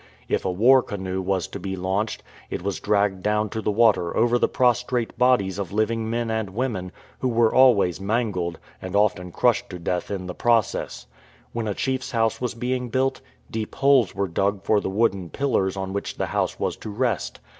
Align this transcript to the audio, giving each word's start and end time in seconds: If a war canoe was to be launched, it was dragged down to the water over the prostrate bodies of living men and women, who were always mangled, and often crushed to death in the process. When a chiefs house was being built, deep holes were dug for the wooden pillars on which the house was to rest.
If 0.27 0.45
a 0.45 0.51
war 0.51 0.81
canoe 0.81 1.21
was 1.21 1.47
to 1.49 1.59
be 1.59 1.75
launched, 1.75 2.23
it 2.49 2.63
was 2.63 2.79
dragged 2.79 3.21
down 3.21 3.49
to 3.49 3.61
the 3.61 3.69
water 3.69 4.17
over 4.17 4.39
the 4.39 4.47
prostrate 4.49 5.15
bodies 5.15 5.59
of 5.59 5.71
living 5.71 6.09
men 6.09 6.31
and 6.31 6.49
women, 6.55 6.91
who 7.19 7.27
were 7.29 7.53
always 7.53 8.01
mangled, 8.01 8.57
and 8.81 8.95
often 8.95 9.31
crushed 9.31 9.69
to 9.69 9.77
death 9.77 10.09
in 10.09 10.25
the 10.25 10.33
process. 10.33 11.05
When 11.53 11.67
a 11.67 11.75
chiefs 11.75 12.09
house 12.13 12.41
was 12.41 12.55
being 12.55 12.89
built, 12.89 13.21
deep 13.51 13.75
holes 13.75 14.15
were 14.15 14.27
dug 14.27 14.63
for 14.63 14.79
the 14.81 14.89
wooden 14.89 15.29
pillars 15.29 15.77
on 15.77 15.93
which 15.93 16.17
the 16.17 16.25
house 16.33 16.59
was 16.59 16.75
to 16.77 16.89
rest. 16.89 17.39